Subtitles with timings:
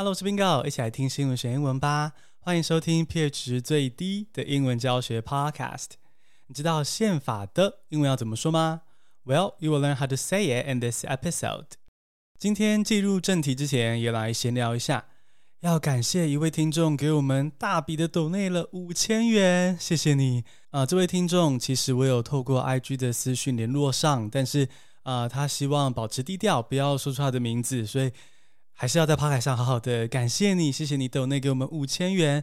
[0.00, 2.12] Hello，我是 Bingo，一起来听新闻学英文吧。
[2.38, 5.88] 欢迎收听 pH 值最低的英文教学 Podcast。
[6.46, 8.80] 你知道宪法的英文要怎么说吗
[9.26, 11.66] ？Well, you will learn how to say it in this episode。
[12.38, 15.04] 今天进入正题之前，也来闲聊一下。
[15.60, 20.86] 要感谢一位听众给我们大笔的抖内了五千元，谢谢你啊、呃！
[20.86, 24.66] 这位听众其实我有透过 IG 的私讯联络上，但是
[25.02, 28.10] 啊、他希望保持低调，不要说出他的名字，所以
[28.80, 32.42] 还是要在趴台上好好的感谢你，谢谢你抖内给我们五千元。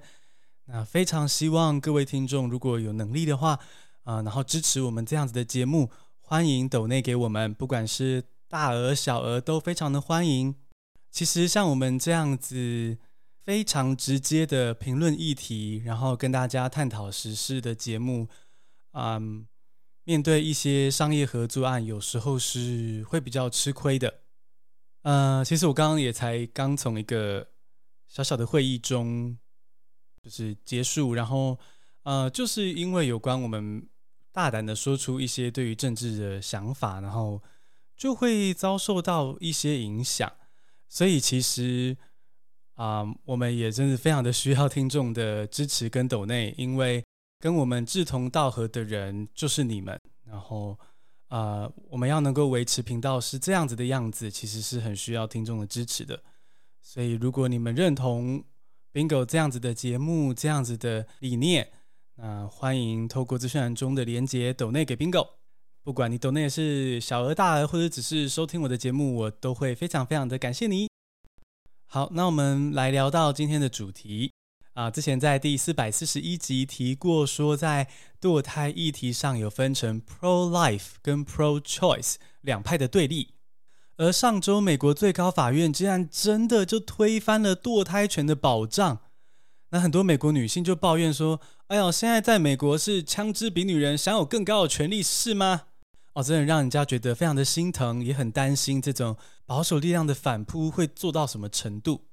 [0.66, 3.60] 那非常希望各位听众如果有能力的话
[4.04, 10.54] 啊、然后支持我们这样子的节目，欢迎抖内给我们，不管是大额小额都非常的欢迎。
[11.10, 13.00] 其实像我们这样子。
[13.48, 18.28] 非常直接的评论议题，然后跟大家探讨时事的节目，
[18.92, 19.48] 嗯，
[20.04, 24.16] 面对一些商业合作案，有时候是会比较吃亏的。
[25.02, 27.48] 呃，其实我刚刚也才刚从一个
[28.08, 29.38] 小小的会议中
[30.24, 31.58] 就是结束，然后
[32.04, 33.88] 呃，就是因为有关我们
[34.32, 37.42] 大胆的说出一些对于政治的想法，然后
[37.96, 40.32] 就会遭受到一些影响，
[40.88, 41.98] 所以其实。
[42.78, 47.04] 啊我们也真是非常的需要听众的支持跟抖内，因为
[47.40, 50.00] 跟我们志同道合的人就是你们。
[50.24, 50.78] 然后，
[51.30, 56.24] 呃，我们要能够维持频道是这样子的样子，其实是很需要听众的支持的。
[56.82, 58.44] 所以，如果你们认同
[58.94, 61.70] Bingo 这样子的节目、这样子的理念，
[62.16, 65.28] 那欢迎透过资讯栏中的连结抖内给 Bingo。
[65.84, 70.90] 不管你抖内是小额大额，或者只是收听我的节目，我都会非常非常的感谢你。
[71.86, 74.32] 好，那我们来聊到今天的主题
[74.78, 74.92] 啊。
[74.92, 77.90] 之前在第四百四十一集提过，说在
[78.22, 83.34] 堕胎议题上有分成 pro-life 跟 pro-choice 两派的对立。
[83.98, 89.00] 而上周美国最高法院竟然真的就推翻了堕胎权的保障。
[89.72, 95.64] 那很多美国女性就抱怨说：“哎呦，现在在美国是枪支比女人享有更高的权利，是吗？”
[96.14, 102.06] 哦，真的让人家觉得非常的心疼，也很担心这种保守力量的反扑会做到什么程度。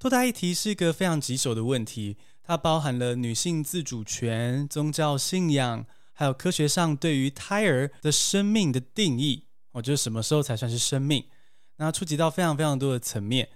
[0.00, 9.46] 堕胎议题是一个非常棘手的问题，它包含了女性自主权、宗教信仰，还有科学上对于胎儿的生命的定义。
[9.72, 11.24] 哦，就是什么时候才算是生命？
[11.78, 13.48] 那触及到非常非常多的层面。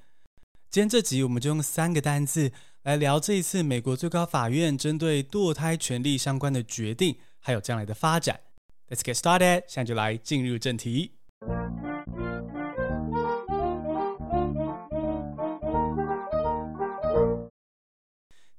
[0.69, 2.51] 今天这集我们就用三个单字
[2.83, 8.41] 来聊这一次美国最高法院针对堕胎权利相关的决定，还有将来的发展。
[8.89, 11.13] Let's get started，现在就来进入正题。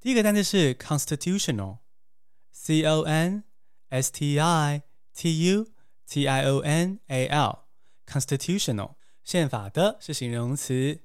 [0.03, 3.45] 第一个单词是 constitutional，c o n
[3.89, 4.83] s t i
[5.15, 5.67] t u
[6.07, 8.95] t i o n a l，constitutional，
[9.25, 11.01] 宪法的是形容词。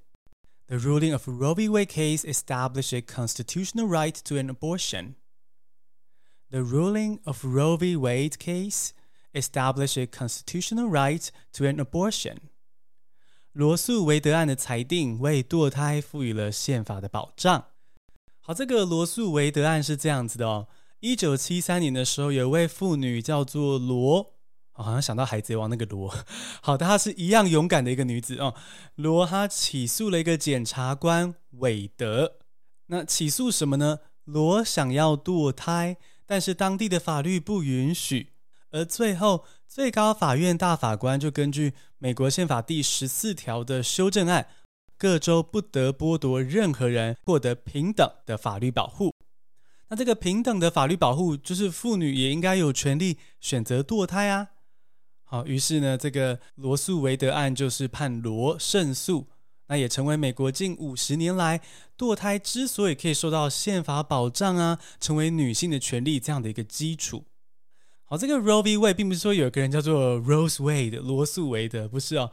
[0.67, 1.67] The ruling of Roe v.
[1.67, 5.15] Wade case established a constitutional right to an abortion.
[6.49, 7.95] The ruling of Roe v.
[7.95, 8.91] Wade case
[9.33, 12.37] establish a constitutional right to an abortion。
[13.51, 17.73] 罗诉韦德案的裁定为堕胎赋予了宪法的保障。
[18.48, 20.68] 好，这个罗诉韦德案是这样子的哦。
[21.00, 24.36] 一九七三年的时候，有一位妇女叫做罗，
[24.72, 26.08] 好像想到海贼王那个罗。
[26.62, 28.54] 好的，她是一样勇敢的一个女子哦。
[28.94, 32.38] 罗她起诉了一个检察官韦德。
[32.86, 33.98] 那起诉什么呢？
[34.24, 38.32] 罗想要堕胎，但是当地的法律不允许。
[38.70, 44.48] 而最后，最高法院大法官就根据美国宪法第十四条的修正案，
[44.98, 49.14] 各州不得剥夺任何人获得平等的法律保护。
[49.88, 54.48] 那这个平等的法律保护，就是妇女也应该有权利选择堕胎啊。
[55.24, 59.28] 好，于是呢，这个罗诉韦德案就是判罗胜诉，
[59.68, 61.60] 那也成为美国近五十年来
[61.96, 67.24] 堕胎之所以可以受到宪法保障啊，成为女性的权利这样的一个基础。
[68.04, 68.76] 好，这个 Roe v.
[68.76, 72.32] Wade 并不是说有一个人叫做 Rose Wade 罗素韦德，不是哦。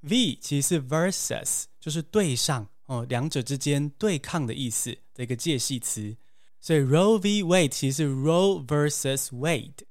[0.00, 6.16] V 其实是 versus，就是对上哦，两者之间对抗的意思的一个介系词。
[6.60, 7.42] 所以 Roe v.
[7.42, 9.82] Wade 其实是 Roe versus Wade。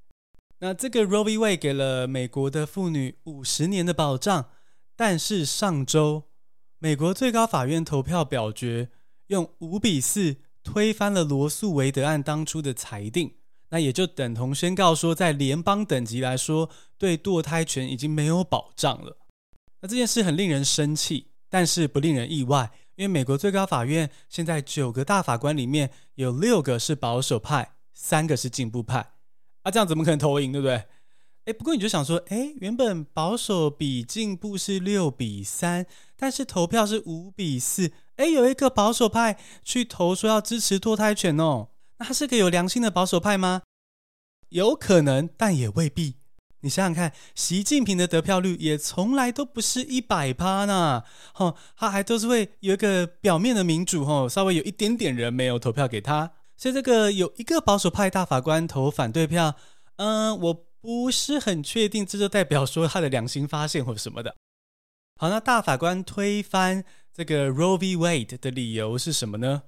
[0.59, 1.38] 那这个 Roe v.
[1.38, 4.51] Wade 给了美国的妇女五十年的保障，
[4.95, 6.29] 但是上周
[6.79, 8.89] 美国最高法院投票表决，
[9.27, 13.35] 用五比四推翻了罗素韦德案当初的裁定。
[13.69, 19.17] 那也就等同宣告说，在联邦等级来说，对堕胎权已经没有保障了。
[19.81, 29.12] 那这件事很令人生气，但是不令人意外，因为美国最高法院现在九个大法官里面有六个是保守派，三个是进步派。
[29.63, 30.86] 啊，这样怎么可能投赢，对不对？
[31.45, 43.63] 诶，不过你就想说，诶，原本保守比进步是六比三，但是投票是五比四，哎，有一个保守派去投说要支持堕胎权哦，那他是个有良心的保守派吗？
[44.50, 46.20] 有可能，但也未必。
[46.63, 51.03] 你想想看，习近平的得票率也从来都不是一百趴呢，
[51.35, 59.55] 哦，他还都是会有一个表面的民主，哦，稍微有一点点人没有投票给他，所以这个有一个保守派大法官投反对票，
[59.95, 64.35] 嗯，我不是很确定，这就代表说他的良心发现或什么的。
[65.19, 67.97] 好，那大法官推翻这个 Roe v.
[67.97, 69.63] Wade 的理由是什么呢？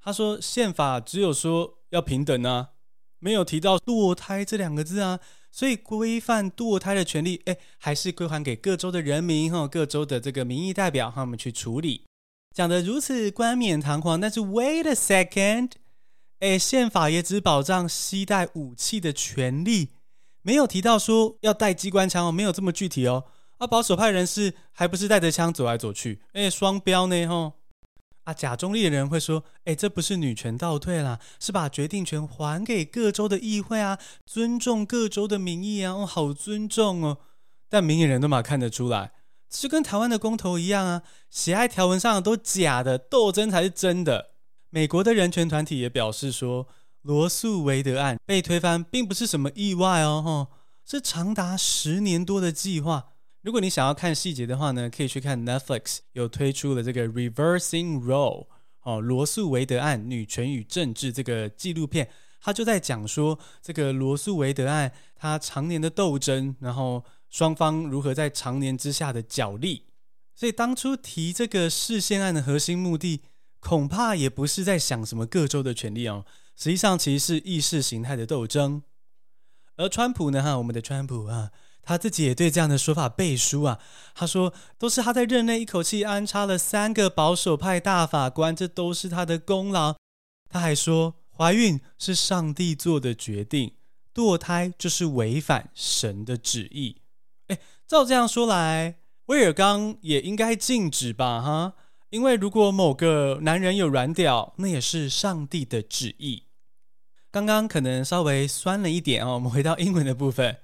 [0.00, 2.70] 他说宪法只有说要平等啊，
[3.18, 5.18] 没有提到堕胎这两个字啊。
[5.52, 12.06] 所以规范堕胎的权利，哎，还是归还给各州的人民哈，各州的这个民意代表他们去处理。
[12.54, 15.72] 讲得如此冠冕堂皇，但是 wait a second，
[16.40, 19.90] 哎，宪法也只保障携带武器的权利，
[20.40, 23.24] 没有提到说要带机关枪哦，没有这么具体哦。
[23.58, 27.52] 啊，保守派人士还不是带着枪走来走去，哎，双标呢吼。
[28.24, 37.18] 啊，假中立的人会说：“哎，这不是女权倒退啦，是把决定权还给各州的议会啊，尊重各州的民意啊，哦，好尊重哦。”
[37.68, 39.12] 但明眼人都嘛看得出来，
[39.48, 44.32] 这就跟台湾的公投一样啊，喜爱条文上都假的，斗争才是真的。
[44.70, 46.68] 美国的人权团体也表示说，
[47.02, 50.46] 罗诉韦德案被推翻并不是什么意外哦，吼，
[50.86, 53.11] 是长达十年多的计划。
[53.42, 58.46] 如果你想要看细节的话呢，可以去看 Netflix 有推出了这个 Reversing Role
[58.82, 62.08] 哦，罗诉韦德案女权与政治这个纪录片，
[62.40, 69.86] 他就在讲说这个罗诉韦德案他常年的斗争，然后双方如何在常年之下的角力，
[70.36, 73.22] 所以当初提这个视线案的核心目的，
[73.58, 76.24] 恐怕也不是在想什么各州的权利哦，
[76.56, 78.84] 实际上其实是意识形态的斗争，
[79.76, 81.50] 而川普呢，哈，我们的川普啊。
[81.82, 83.78] 他自己也对这样的说法背书啊，
[84.14, 89.96] 他说都是他在任内一口气安插了三个保守派大法官，这都是他的功劳。
[90.48, 93.72] 他还说怀孕是上帝做的决定，
[94.14, 97.02] 堕胎就是违反神的旨意。
[97.48, 97.58] 哎，
[97.88, 98.96] 照这样说来，
[99.26, 101.40] 威尔刚也应该禁止吧？
[101.40, 101.72] 哈，
[102.10, 106.44] 因为如果某个男人有软屌，那也是上帝的旨意。
[107.30, 110.58] 刚刚可能稍微酸了一点哦，我们回到英文的部分。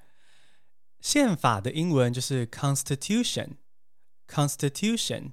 [1.00, 5.32] 宪法的英文就是 Constitution，Constitution。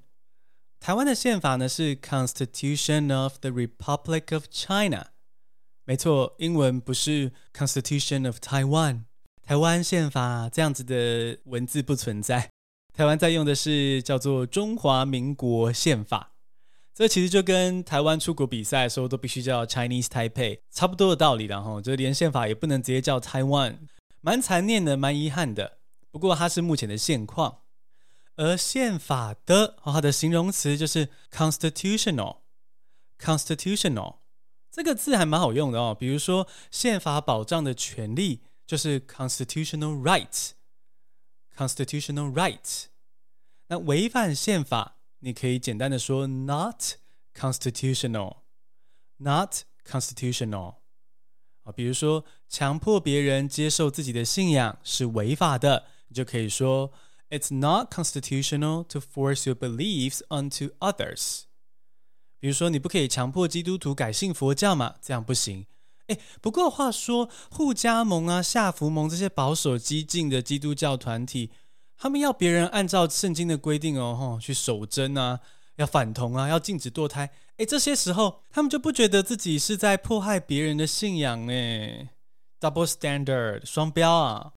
[0.79, 5.07] 台湾的宪法呢是 Constitution of the Republic of China。
[5.85, 9.03] 没错，英文不是 Constitution of Taiwan。
[9.41, 12.49] 台湾宪法这样子的文字不存在，
[12.93, 16.33] 台湾在用的是叫做中华民国宪法。
[16.93, 23.77] 这其实就跟台湾出国比赛的时候都必须叫 Chinese Taipei 差不多的道理，然后就连宪法也不能直接叫 Taiwan。
[24.25, 25.77] 蛮残念的，蛮遗憾的。
[26.09, 27.61] 不过它是目前的现况，
[28.37, 32.37] 而宪法的它的形容词就是 constitutional。
[33.19, 34.15] constitutional
[34.71, 35.95] 这个字还蛮好用的哦。
[35.97, 40.53] 比如说，宪法保障的权利就是 constitutional rights。
[41.55, 42.85] constitutional rights。
[43.67, 46.95] 那违反宪法，你可以简单的说 not
[47.35, 48.37] constitutional。
[49.17, 49.57] not
[49.87, 50.77] constitutional。
[51.65, 56.91] 啊，比如说强迫别人接受自己的信仰是违法的，你就可以说
[57.29, 61.41] It's not constitutional to force your beliefs onto others。
[62.39, 65.65] 比如说你不可以强迫基督徒改信佛教嘛，这样不行。
[66.07, 71.49] 诶，不过话说，护加盟啊、下福盟这些保守激进的基督教团体，
[71.97, 75.39] 他们要别人按照圣经的规定哦，吼，去守贞啊，
[75.77, 77.31] 要反同啊，要禁止堕胎。
[77.57, 82.09] 哎，这些时候他们就不觉得自己是在迫害别人的信仰哎
[82.59, 84.51] ，double standard 双标啊。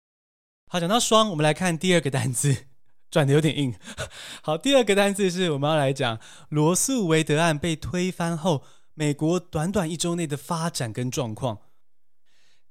[0.67, 2.67] 好，讲到双，我们来看第二个单字，
[3.09, 3.75] 转得有点硬。
[4.43, 8.64] 好，第二个单字是我们要来讲罗诉韦德案被推翻后，
[8.95, 11.61] 美国短短一周内的发展跟状况。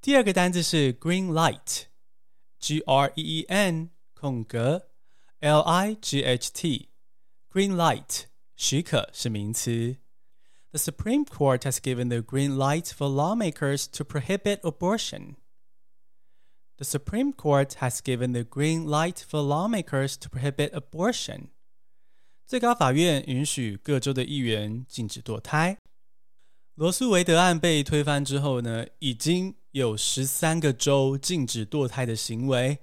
[0.02, 4.90] 第二个单字是 green light，G R E E N 空格
[5.40, 8.24] L I G H T，green light
[8.58, 9.98] 许可是名词。
[10.77, 15.37] The Supreme Court has given the green light for lawmakers to prohibit abortion.
[16.79, 21.51] The Supreme Court has given the green light for lawmakers to prohibit abortion.
[22.47, 25.79] 最高法院允许各州的议员禁止堕胎。
[26.75, 32.79] 罗诉韦德案被推翻之后呢，已经有十三个州禁止堕胎的行为。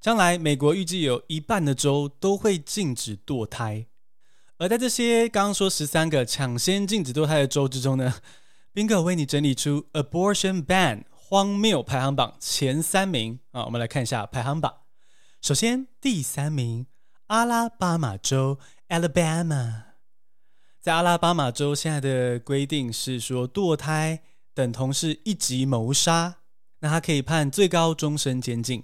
[0.00, 3.86] 将来，美国预计有一半的州都会禁止堕胎。
[4.57, 8.21] 而在这些刚刚说十三个抢先禁止堕胎的州之中呢
[8.73, 13.39] ，Bingo 为你整理出 Abortion Ban 荒谬排行榜前三名。
[13.51, 14.73] 啊，我们来看一下排行榜。
[15.41, 16.87] 首先第三名，
[17.27, 18.57] 阿拉巴马州
[18.87, 19.81] Alabama，
[20.79, 24.21] 在阿拉巴马州现在的规定是说，堕胎
[24.53, 26.37] 等同是一级谋杀，
[26.79, 28.83] 那他可以判最高终身监禁；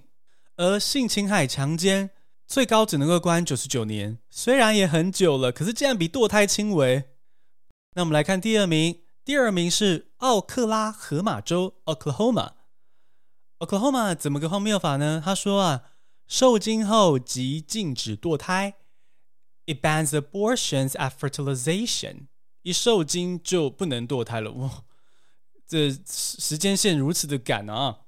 [0.57, 2.09] 而性侵害、强奸
[2.51, 7.05] 最高只能够关九十九年，虽然也很久了，可是竟然比堕胎轻微。
[7.95, 12.55] 那我们来看第二名，第二名是奥克拉荷马州 （Oklahoma）。
[13.59, 15.21] Oklahoma 怎么个荒谬法呢？
[15.23, 15.83] 他说啊，
[16.27, 18.73] 受精后即禁止堕胎。
[19.65, 22.27] It bans abortions at fertilization。
[22.63, 24.83] 一受精就不能堕胎了，哇！
[25.65, 27.99] 这时间线如此的赶啊！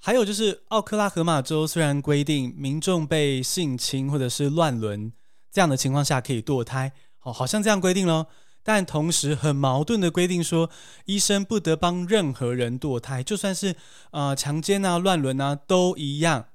[0.00, 5.12] 还有就是，奥克拉荷马州虽然规定民众被性侵或者是乱伦
[5.50, 8.28] 这样的情况下可以堕胎，好，好像这样规定咯，
[8.62, 10.70] 但同时很矛盾的规定说，
[11.06, 13.74] 医生不得帮任何人堕胎，就算是
[14.12, 16.46] 呃强奸啊、乱伦啊都一样。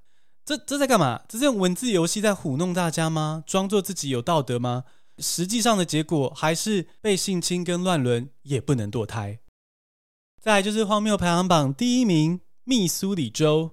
[0.46, 1.22] 这这在干嘛？
[1.28, 3.44] 这是用文字游戏在唬弄大家吗？
[3.46, 4.84] 装作自己有道德吗？
[5.20, 9.40] 实际上的结果还是被性侵跟乱伦也不能堕胎。
[10.42, 13.72] 再就是荒谬排行榜第一名，密苏里州。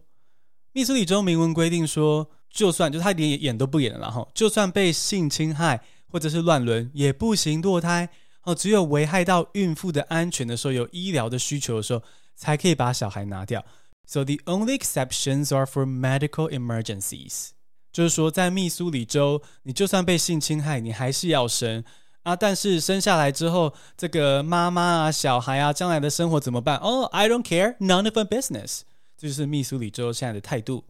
[0.73, 8.09] 密苏里州明文规定说，就算就他连演都不演了，然后就算被性侵害或者是乱伦，也不行堕胎。
[8.43, 12.03] 哦，只有危害到孕妇的安全的时候，有医疗的需求的时候，
[12.37, 13.65] 才可以把小孩拿掉。
[14.07, 17.51] So the only exceptions are for medical emergencies，
[17.93, 21.85] 就是说，在密苏里州，你就算被性侵害，你还是要生
[22.23, 22.37] 啊。
[22.37, 26.77] 但是生下来之后，这个妈妈啊、小孩啊，将来的生活怎么办？
[26.79, 28.81] 哦，I don't care, none of my business。
[29.17, 30.85] 这就是密苏里州现在的态度。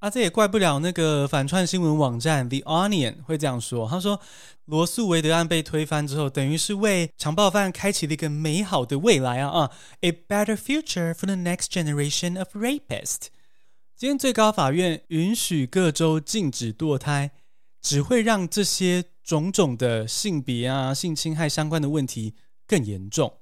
[0.00, 3.88] 啊，这也怪不了那个反串新闻网站 The Onion 会这样说。
[3.88, 4.20] 他说，
[4.66, 9.70] 罗素韦德案被推翻之后，等于是为强暴犯开启了一个美好的未来啊啊
[10.02, 13.28] ！A better future for the next generation of rapists。
[13.96, 17.30] 今天最高法院允许各州禁止堕胎，
[17.80, 22.34] 只会让这些种种的性别啊、性侵害相关的问题
[22.66, 23.40] 更严重。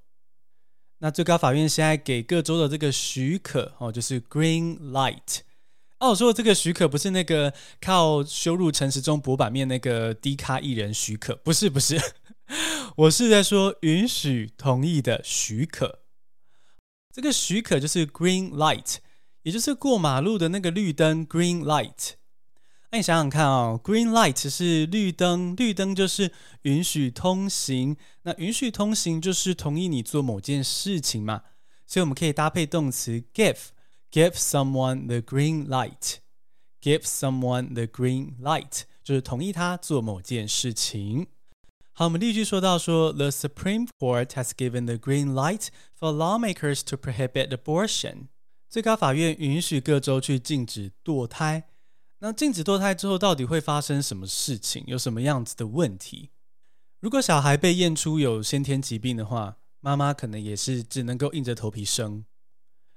[0.98, 5.40] 那最高法院现在给各州的这个许可哦，就是 Green Light。
[5.98, 12.00] 哦，我说的这个许可不是那个靠羞辱陈时中博版面那个低咖艺人许可，不是不是，
[12.96, 16.00] 我是在说允许同意的许可。
[17.12, 18.96] 这个许可就是 green light，
[19.42, 22.14] 也就是过马路的那个绿灯 green light。
[22.92, 26.30] 那你想想看哦，green light 是绿灯，绿灯就是
[26.62, 31.40] 允许通行，那允许通行就是同意你做某件事情嘛，
[31.87, 33.56] 所以我们可以搭配动词 give。
[34.11, 36.16] Give someone the green light.
[36.82, 41.28] Give someone the green light，就是同意他做某件事情。
[41.94, 45.68] 好，我们例句说到说，The Supreme Court has given the green light
[45.99, 48.26] for lawmakers to prohibit abortion。
[48.68, 51.70] 最高法院允许各州去禁止堕胎。
[52.25, 54.85] 那禁止堕胎之后，到底会发生什么事情？
[54.87, 56.31] 有什么样子的问题？
[57.00, 62.25] 如果小孩被验出有先天疾病的话，妈妈可能也是只能够硬着头皮生。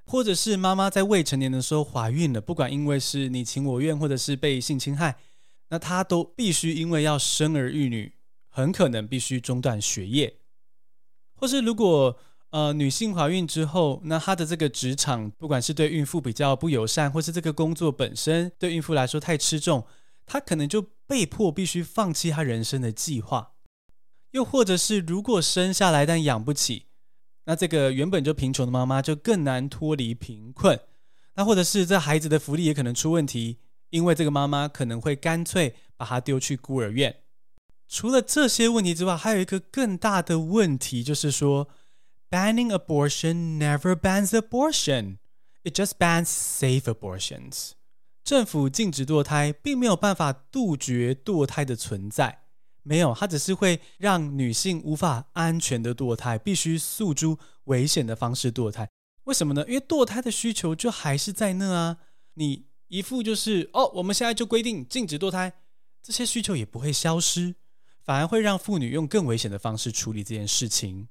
[0.06, 5.18] 或者是妈妈在未成年的时候怀孕了，不管因为是你情我愿，或者是被性侵害，
[5.70, 8.14] 那她都必须因为要生儿育女，
[8.50, 10.38] 很可能必须中断学业。
[11.34, 12.20] 或是如果
[12.56, 19.86] 呃女性怀孕之后，那她的这个职场不管是对孕妇比较不友善，或是这个工作本身对孕妇来说太吃重，
[20.26, 23.52] 她可能就被迫必须放弃她人生的计划。
[24.32, 26.86] 又或者是如果生下来但养不起。
[27.44, 30.80] 那这个原本就贫穷的妈妈就更难脱离贫困，
[31.36, 33.58] 那或者是这孩子的福利也可能出问题，
[33.90, 37.18] 因为这个妈妈可能会干脆把他丢去孤儿院。
[37.90, 41.68] 除了这些问题之外，还有一个更大的问题，就是说
[42.30, 45.18] ，banning abortion never bans abortion,
[45.64, 47.72] it just bans safe abortions。
[48.24, 52.44] 政府禁止堕胎，并没有办法杜绝堕胎的存在。
[52.82, 58.90] 没有，它只是会让女性无法安全的堕胎，必须诉诸危险的方式堕胎。
[59.24, 59.66] 为什么呢？
[59.68, 61.98] 因为堕胎的需求就还是在那啊。
[62.36, 65.54] 你一副就是哦，我们现在就规定禁止堕胎，
[66.04, 67.56] 这些需求也不会消失，
[68.04, 71.08] 反而会让妇女用更危险的方式处理这件事情。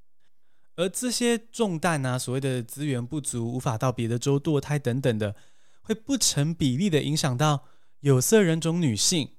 [0.76, 5.36] 而这些重担啊，所谓的资源不足，无法到别的州堕胎等等的，
[5.82, 7.64] 会不成比例的影响到
[8.00, 9.36] 有色人种女性、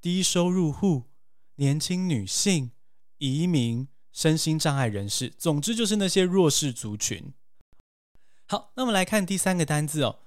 [0.00, 1.10] 低收入户。
[1.56, 2.70] 年轻女性、
[3.18, 7.34] 移民、身心障碍人士，总之就是那些弱势族群。
[8.46, 10.20] 好，那我们来看第三个单字哦。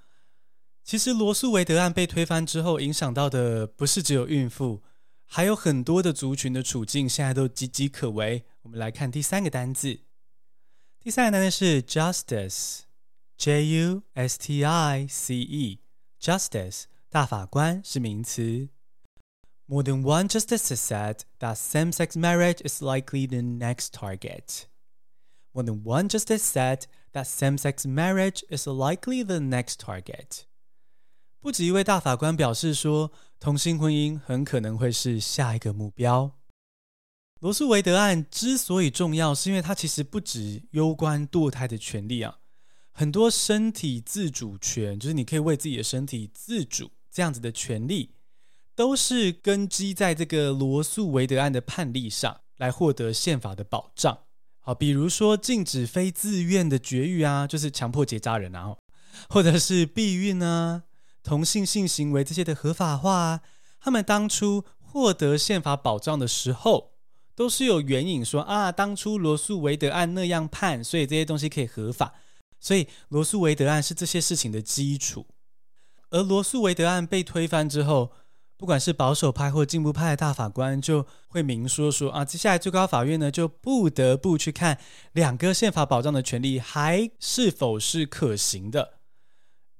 [0.83, 4.83] 其实罗诉韦德案被推翻之后，影响到的不是只有孕妇，
[5.25, 8.45] 还有很多的族群的处境现在都岌岌可危。
[8.61, 10.01] 我们来看第三个单字，
[11.02, 18.68] 第三个单字是 justice，J U S T I C E，justice，大法官是名词。
[19.66, 24.64] More than one justice has said that same-sex marriage is likely the next target.
[25.52, 30.44] More than one justice said that same-sex marriage is likely the next target.
[31.40, 36.32] 不止一位大法官表示说，同性婚姻很可能会是下一个目标。
[37.43, 42.37] 罗素韦德案之所以重要，是因为它其实不止攸关堕胎的权利啊，
[42.93, 48.11] 很多身体自主权，就是你可以为自己的身体自主这样子的权利，
[48.73, 54.19] 都是根基在这个罗素韦德案的判例上来获得宪法的保障。
[54.61, 58.77] 好，比如说禁止非自愿的绝育啊，就是强迫结扎人啊，
[59.27, 60.83] 或者是避孕啊。
[61.21, 63.41] 同性性行为这些的合法化，
[63.81, 66.92] 他们当初获得宪法保障的时候，
[67.35, 72.13] 都是有援引说啊，当初罗素韦德案那样判，所以这些东西可以合法。
[72.59, 75.27] 所以罗素韦德案是这些事情的基础。
[76.09, 78.11] 而罗素韦德案被推翻之后，
[78.57, 84.79] 不管是保守派或进步派的大法官，就会明说说啊，接下来最高法院呢，就不得不去看
[85.11, 88.99] 两个宪法保障的权利还是否是可行的。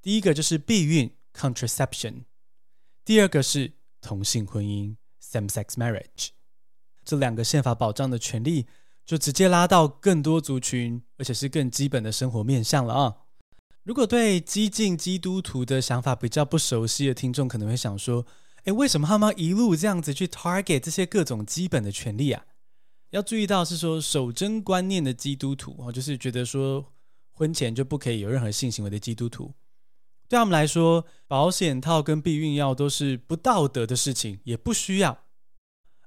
[0.02, 1.16] 第一个就是避孕。
[1.36, 2.26] Contraception，
[3.04, 6.28] 第二个是同性婚姻 （same-sex marriage），
[7.04, 8.66] 这两个宪法保障的权利
[9.06, 13.16] 就直接拉到更多族群，而且是更基本的生活面向了啊。
[13.84, 18.26] 如果对激进基督徒的想法比较不熟悉的听众，可能会想说：
[18.64, 22.46] 诶，为什么他们一路这样子去 target 这些各种基本的权利啊？
[23.10, 26.94] 要注意到是说守贞观念的基督徒哦，就是觉得说
[27.32, 29.54] 婚前就不可以有任何性行为的基督徒。
[30.30, 35.26] 对他们来说，保险套跟避孕药都是不道德的事情，也不需要。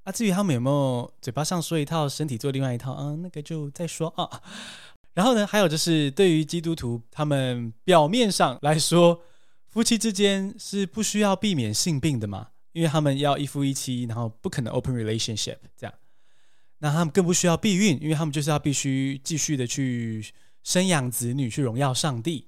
[0.06, 4.40] 啊，至于他们有没有嘴巴上说一套，身体做另外一套，啊，那个就再说啊。
[5.14, 9.20] 然后呢，还有就是对于基督徒，他们表面上来说，
[9.68, 15.92] 夫妻之间是不需要避免性病的嘛，因为他们要一夫一妻，然后不可能 open relationship 这样。
[16.78, 20.24] 那他们更不需要避孕，因为他们就是要必须继续的去
[20.62, 22.46] 生养子女，去荣耀上帝。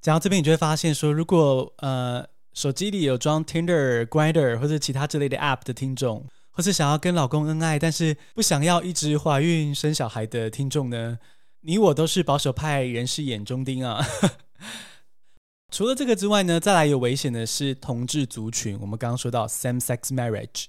[0.00, 11.18] 讲到这边，你就会发现说，如果呃手机里有装 Tinder、Grindr 或者其他之类的 App 的听众，或是想要跟老公恩爱，但是不想要一直怀孕生小孩的听众呢，
[11.62, 14.06] 你我都是保守派人士眼中钉啊。
[15.72, 18.78] 除了这个之外呢，再来有危险的是同志族群。
[18.80, 20.66] 我们刚刚说到 same-sex marriage，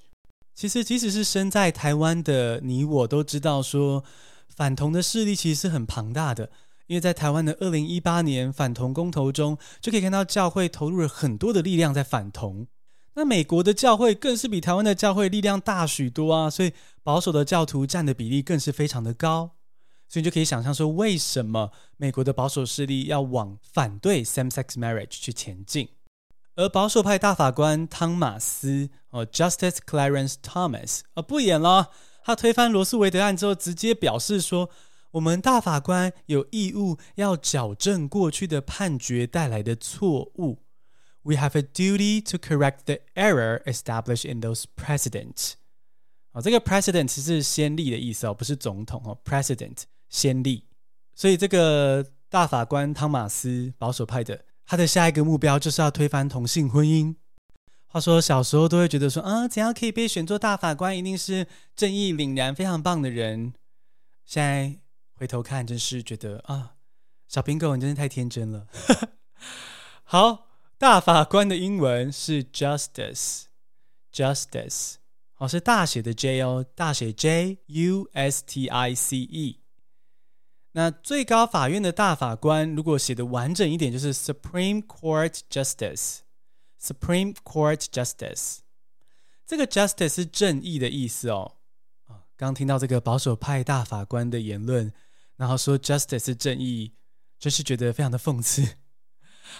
[0.56, 4.06] 其实即使是身在台湾的你我都知道说，
[4.48, 6.50] 反同的势力其实是很庞大的。
[6.88, 12.68] 因为在台湾的二零一八年反同公投中，就可以看到教会投入了很多的力量在反同。
[13.16, 16.74] 那美国的教会更是比台湾的教会力量大许多啊，所以
[17.04, 19.52] 保守的教徒占的比例更是非常的高。
[20.08, 25.90] 所以你就可以想象说，为什么美国的保守势力要往反对 same-sex marriage 去前进？
[26.56, 31.92] 而保守派大法官汤马斯哦，Justice Clarence Thomas 啊，不演了，
[32.24, 34.70] 他推翻罗素韦德案之后，直接表示说。
[35.14, 40.63] 我们大法官有义务要矫正过去的判决带来的错误。
[41.24, 45.54] We have a duty to correct the error established in those precedents。
[46.32, 49.18] 哦，这个 precedent 是先例的意思哦，不是总统哦。
[49.26, 50.66] Precedent 先例，
[51.16, 57.16] 所以这个大法官汤马斯保守派的，他的下一个目标就是要推翻同性婚姻。
[57.88, 63.54] 话说小时候都会觉得说啊，怎样可以被选做大法官，一定是正义凛然、非常棒的人。
[64.26, 64.80] 现在。
[65.16, 66.74] 回头看，真是觉得啊，
[67.30, 68.68] 小苹果，你真是太天真了。
[70.04, 70.48] 好，
[70.84, 74.96] 大法官的英文是 justice，justice，
[75.38, 79.62] 哦，是大写的 J 哦，大写 J U S T I C E。
[80.74, 88.58] 那最高法院的大法官，如果写的完整一点，就是 Supreme Court Justice，Supreme Court Justice。
[89.46, 91.54] 这个 justice 是正义的意思哦。
[92.08, 94.92] 啊，刚听到这个保守派大法官的言论。
[95.38, 96.92] 然后说 justice 是正义，
[97.40, 98.76] 就是觉得非常的讽刺。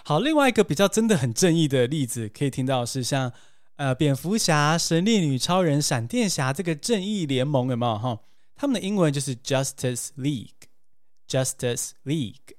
[0.04, 3.32] 好，另外一个比较真的很正义的例子，可以听到是像
[3.76, 8.20] 呃蝙蝠侠、神力女超人、闪电侠这个正义联盟有没有哈？
[8.56, 12.56] 他们的英文就是 Justice League，Justice League。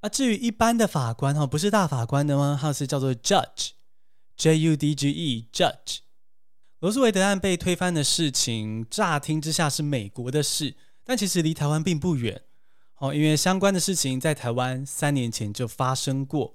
[0.00, 2.58] 啊，至于一般的法官哈，不是大法官的吗？
[2.60, 5.98] 他是叫做 Judge，J U D G E，Judge。
[6.80, 10.74] 罗素韦德案被推翻的事情，乍听之下是美国的事。
[11.04, 12.42] 但其实离台湾并不远，
[13.02, 16.54] 哦，因为相关的事情在台湾三年前就发生过。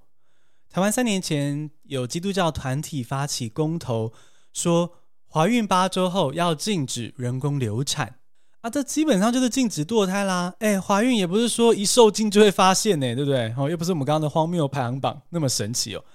[0.69, 4.13] 台湾三年前有基督教团体发起公投，
[4.53, 4.93] 说
[5.29, 8.19] 怀孕八周后要禁止人工流产
[8.61, 10.55] 啊，这基本上就是禁止堕胎啦。
[10.59, 13.53] 哎，怀孕也不是说一受精就会发现呢，对不对？
[13.57, 16.05] 哦，又不是我们刚刚的荒谬排行榜那么神奇哦。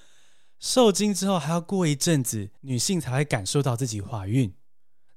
[0.59, 4.51] 受精之后还要过一阵子，女性才会感受到自己怀孕。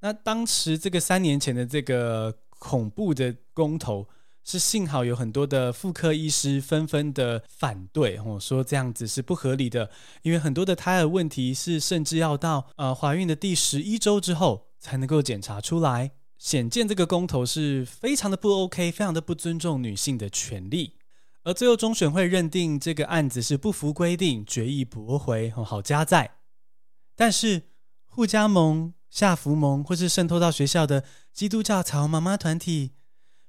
[0.02, 4.10] 那当时这个三年前的这个恐怖的公投，
[4.46, 9.90] 是幸好有很多的妇科医师纷纷的反对，哦，说这样子是不合理的，
[10.22, 20.94] 因为很多的胎儿问题是甚至要到呃怀孕的第十一周之后才能够检查出来，显见这个公投是非常的不 OK，非常的不尊重女性的权利。
[21.44, 26.38] 而最后，中选会认定这个案子是不符规定，决议驳回，好加载。
[27.16, 27.64] 但是，
[28.06, 32.94] 护家盟、下福盟或是渗透到学校的基督教彩虹妈妈团体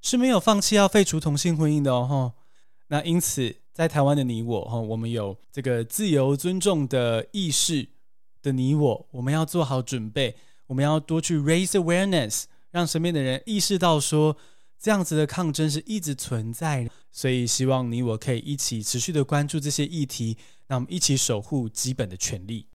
[0.07, 2.35] 是没有放弃要废除同性婚姻的哦。
[2.87, 7.89] 那因此，在台湾的你我，哈，我们有这个自由尊重的意识
[8.41, 10.37] 的你我，我们要做好准备，
[10.69, 14.37] 我们要多去 raise awareness，让身边的人意识到说。
[14.79, 20.37] 这样子的抗争是一直存在，所以希望你我可以一起持续的关注这些议题，
[20.69, 22.69] 那我们一起守护基本的权利。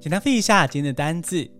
[0.00, 1.50] 简单背一下今天的单字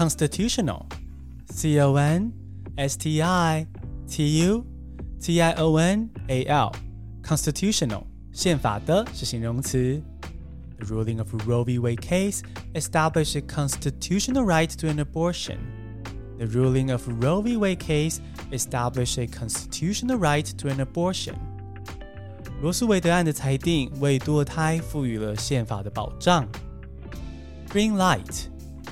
[0.00, 2.32] ：constitutional，c o n
[2.76, 3.66] s t i
[4.06, 4.64] t u
[5.20, 10.02] t i o n a l，constitutional，宪法的是形容词。
[10.78, 11.78] The ruling of Roe v.
[11.78, 12.42] Wade case
[12.74, 15.58] established a constitutional right to an abortion.
[16.38, 17.56] The ruling of Roe v.
[17.56, 21.34] Wade case established a constitutional right to an abortion.
[22.60, 26.46] 罗诉韦德案的裁定为堕胎赋予了宪法的保障。
[27.70, 28.44] Green light,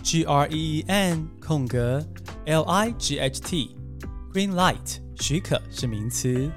[0.08, 2.06] G-R-E-E-N 空格
[2.46, 3.76] L-I-G-H-T,
[4.32, 6.50] green light 许可是名词。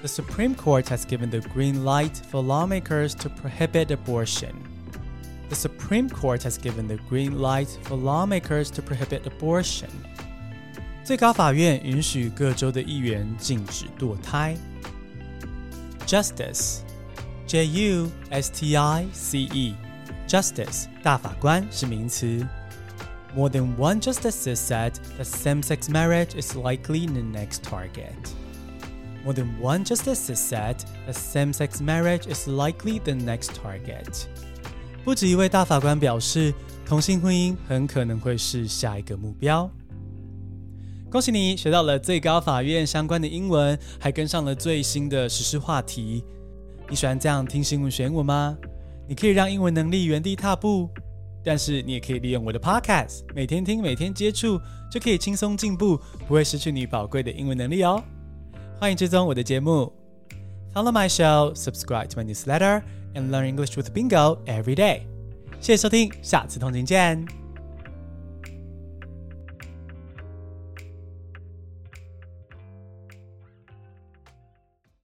[0.00, 4.54] The Supreme Court has given the green light for lawmakers to prohibit abortion.
[5.50, 9.90] The Supreme Court has given the green light for lawmakers to prohibit abortion.
[11.04, 14.56] 最高法院允许各州的议员禁止堕胎。
[16.06, 16.78] Justice,
[17.46, 18.14] J-U-S-T-I-C-E,
[20.26, 22.46] Justice 大法官是名词。
[23.35, 28.15] More than one justice has said that same-sex marriage is likely the next target.
[29.25, 34.27] More than one justice has said that same-sex marriage is likely the next target.
[35.03, 36.53] 不止一位大法官表示，
[36.85, 39.69] 同性婚姻很可能会是下一个目标。
[41.11, 46.23] 恭喜你学到了最高法院相关的英文，还跟上了最新的时事话题。
[46.89, 48.57] 你喜欢这样听新闻选文吗？
[49.07, 50.89] 你可以让英文能力原地踏步，
[51.45, 54.59] 但是你也可以利用我的 Podcast，每天听，每天接触，
[54.91, 58.03] 就可以轻松进步，不会失去你宝贵的英文能力哦。
[58.79, 59.93] 欢迎追踪我的节目
[60.73, 62.81] ，Follow my show, subscribe to my newsletter,
[63.13, 65.01] and learn English with Bingo every day。
[65.61, 67.44] 谢谢收听，下次同勤见。